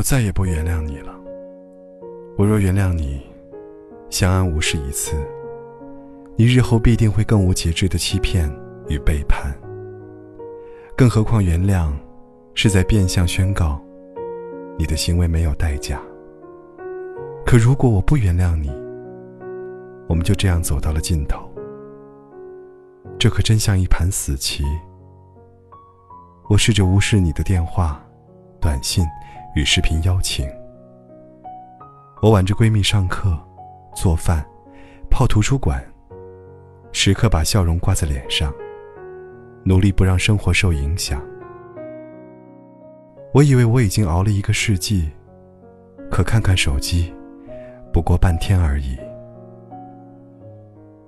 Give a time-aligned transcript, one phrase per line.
[0.00, 1.14] 我再也不原谅你了。
[2.38, 3.20] 我若原谅你，
[4.08, 5.14] 相安无事一次，
[6.36, 8.50] 你日后必定会更无节制的欺骗
[8.88, 9.54] 与背叛。
[10.96, 11.92] 更何况原谅，
[12.54, 13.78] 是在变相宣告，
[14.78, 16.00] 你的行为没有代价。
[17.44, 18.70] 可如果我不原谅你，
[20.08, 21.46] 我们就这样走到了尽头。
[23.18, 24.64] 这可真像一盘死棋。
[26.48, 28.02] 我试着无视你的电话、
[28.62, 29.04] 短信
[29.54, 30.48] 与视频邀请。
[32.22, 33.38] 我挽着闺蜜上课、
[33.94, 34.44] 做饭、
[35.10, 35.82] 泡图书馆，
[36.92, 38.52] 时刻把笑容挂在脸上，
[39.64, 41.20] 努力不让生活受影响。
[43.32, 45.10] 我以为我已经熬了一个世纪，
[46.10, 47.12] 可看看手机，
[47.92, 48.98] 不过半天而已。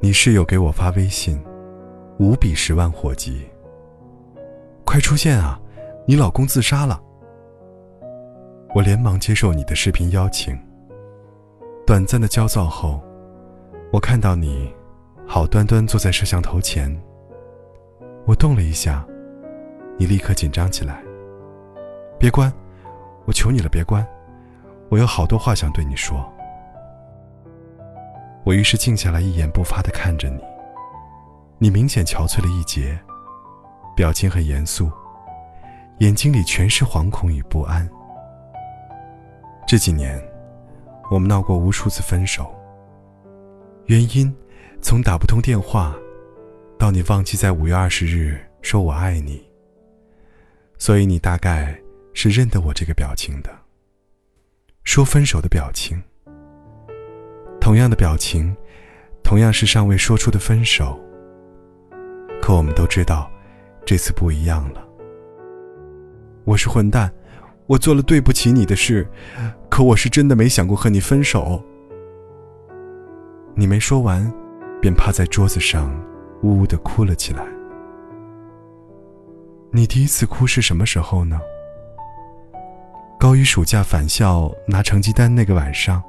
[0.00, 1.40] 你室友给我发微信。
[2.20, 3.46] 无比十万火急，
[4.84, 5.56] 快出现啊！
[6.04, 7.00] 你老公自杀了。
[8.78, 10.56] 我连忙接受你的视频邀请。
[11.84, 13.02] 短暂的焦躁后，
[13.92, 14.72] 我看到你
[15.26, 16.88] 好端端坐在摄像头前。
[18.24, 19.04] 我动了一下，
[19.98, 21.02] 你立刻紧张起来。
[22.20, 22.52] 别关，
[23.24, 24.06] 我求你了，别关，
[24.90, 26.16] 我有好多话想对你说。
[28.44, 30.40] 我于是静下来，一言不发的看着你。
[31.58, 32.96] 你明显憔悴了一截，
[33.96, 34.88] 表情很严肃，
[35.98, 37.84] 眼睛里全是惶恐与不安。
[39.68, 40.18] 这几年，
[41.10, 42.50] 我们闹过无数次分手。
[43.84, 44.34] 原因，
[44.80, 45.94] 从打不通电话，
[46.78, 49.46] 到你忘记在五月二十日说我爱你。
[50.78, 51.78] 所以你大概
[52.14, 53.50] 是认得我这个表情的，
[54.84, 56.02] 说分手的表情。
[57.60, 58.56] 同样的表情，
[59.22, 60.98] 同样是尚未说出的分手。
[62.40, 63.30] 可我们都知道，
[63.84, 64.82] 这次不一样了。
[66.44, 67.12] 我是混蛋，
[67.68, 69.06] 我做了对不起你的事，
[69.68, 71.62] 可我是真的没想过和你分手。
[73.54, 74.32] 你没说完，
[74.80, 75.94] 便趴在桌子上，
[76.42, 77.44] 呜呜的哭了起来。
[79.70, 81.38] 你第一次哭是什么时候呢？
[83.20, 86.02] 高一暑假返校拿成绩单那个晚上，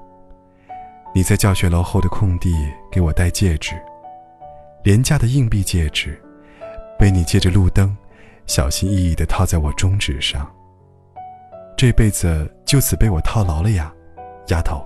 [1.13, 2.55] 你在教学楼后的空地
[2.89, 3.75] 给我戴戒指，
[4.85, 6.17] 廉价的硬币戒指。
[6.97, 7.97] 被你借着路灯，
[8.45, 10.49] 小心翼翼地套在我中指上。
[11.79, 13.89] 这辈子就此被我套牢了呀，
[14.47, 14.85] 丫头。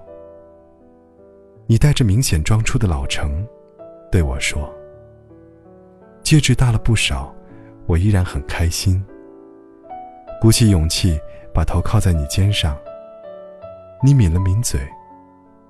[1.65, 3.43] 你带着明显装出的老成，
[4.11, 4.71] 对我说
[6.21, 7.33] ：“戒指大了不少，
[7.87, 9.03] 我依然很开心。”
[10.39, 11.19] 鼓起勇气
[11.51, 12.77] 把头靠在你肩上，
[14.03, 14.79] 你抿了抿嘴，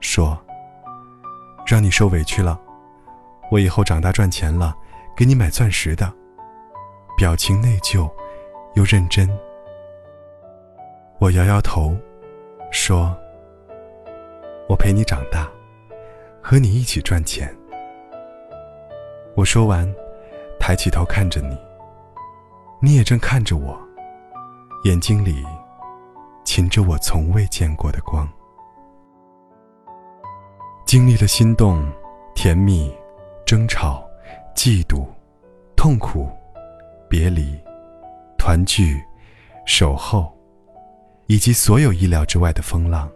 [0.02, 0.38] 说
[1.66, 2.60] ：“让你受委屈了，
[3.50, 4.76] 我以后长大赚钱了，
[5.16, 6.14] 给你买钻石的。”
[7.16, 8.12] 表情内疚，
[8.74, 9.30] 又认真。
[11.24, 11.96] 我摇摇头，
[12.70, 13.18] 说
[14.68, 15.50] ：“我陪你长大，
[16.42, 17.50] 和你一起赚钱。”
[19.34, 19.90] 我说完，
[20.60, 21.58] 抬起头看着你，
[22.82, 23.80] 你也正看着我，
[24.84, 25.42] 眼睛里
[26.44, 28.28] 噙着我从未见过的光。
[30.86, 31.90] 经历了心动、
[32.36, 32.94] 甜蜜、
[33.46, 34.06] 争吵、
[34.54, 35.08] 嫉妒、
[35.78, 36.30] 痛苦。
[37.08, 37.58] 别离、
[38.38, 39.02] 团聚、
[39.66, 40.33] 守候，
[41.28, 43.10] 以及所有意料之外的风浪，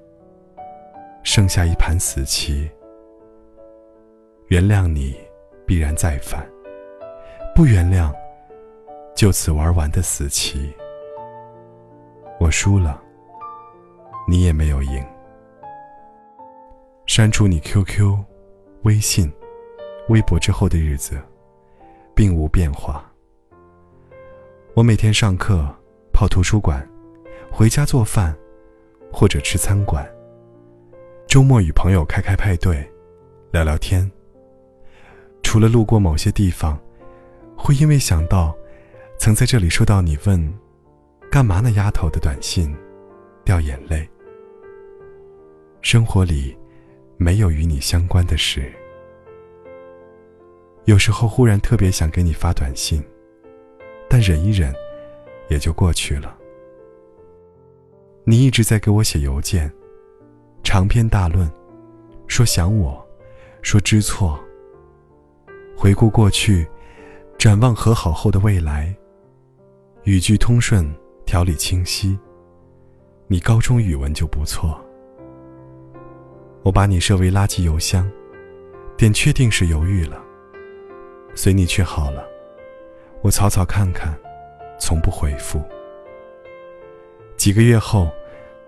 [1.23, 2.69] 剩下一盘死棋。
[4.47, 5.15] 原谅你，
[5.65, 6.41] 必然再犯；
[7.53, 8.13] 不原谅，
[9.15, 10.73] 就此玩完的死棋。
[12.39, 13.01] 我输了，
[14.27, 15.05] 你也没有赢。
[17.07, 18.17] 删除你 QQ、
[18.83, 19.31] 微信、
[20.07, 21.21] 微博之后的日子，
[22.15, 23.03] 并无变化。
[24.75, 25.67] 我每天上课、
[26.13, 26.87] 泡图书馆、
[27.51, 28.35] 回家做饭，
[29.11, 30.07] 或者吃餐馆。
[31.27, 32.87] 周末与朋友开开派对，
[33.51, 34.09] 聊聊天。
[35.43, 36.79] 除了路过某些地方，
[37.55, 38.55] 会因为想到
[39.17, 40.53] 曾在这里收到你问
[41.31, 42.75] “干嘛呢，丫头”的短信，
[43.43, 44.07] 掉眼泪。
[45.81, 46.55] 生活里
[47.17, 48.71] 没有与你相关的事。
[50.85, 53.03] 有时候忽然特别想给你发短信。
[54.09, 54.73] 但忍一忍，
[55.49, 56.36] 也就过去了。
[58.29, 59.71] 你一直在给我写邮件，
[60.61, 61.49] 长篇大论，
[62.27, 63.01] 说想我，
[63.61, 64.37] 说知错。
[65.77, 66.67] 回顾过去，
[67.37, 68.93] 展望和好后的未来。
[70.03, 70.93] 语句通顺，
[71.25, 72.19] 条理清晰。
[73.27, 74.77] 你高中语文就不错。
[76.63, 78.11] 我把你设为垃圾邮箱，
[78.97, 80.21] 点确定时犹豫了，
[81.33, 82.27] 随你去好了。
[83.21, 84.13] 我草草看看，
[84.77, 85.63] 从不回复。
[87.37, 88.09] 几个月后，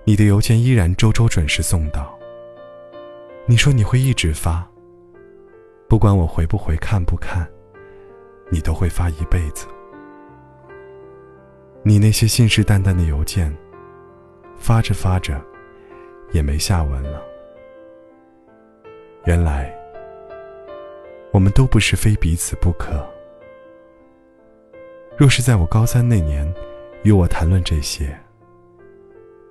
[0.09, 2.17] 你的邮件依然周周准时送到。
[3.45, 4.67] 你说你会一直发，
[5.87, 7.47] 不管我回不回、看不看，
[8.49, 9.67] 你都会发一辈子。
[11.83, 13.55] 你那些信誓旦旦的邮件，
[14.57, 15.39] 发着发着，
[16.31, 17.21] 也没下文了。
[19.25, 19.71] 原来，
[21.31, 23.07] 我们都不是非彼此不可。
[25.15, 26.51] 若是在我高三那年，
[27.03, 28.19] 与我谈论这些，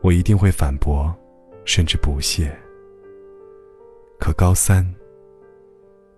[0.09, 1.15] 我一定会反驳，
[1.67, 2.51] 甚至不屑。
[4.19, 4.83] 可高三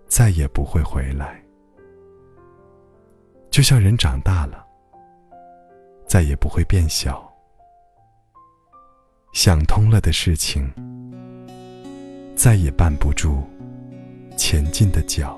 [0.07, 1.43] 再也不会回来，
[3.49, 4.65] 就像人长大了，
[6.07, 7.29] 再也不会变小。
[9.33, 10.71] 想通了的事情，
[12.33, 13.43] 再也绊不住
[14.37, 15.37] 前进的脚。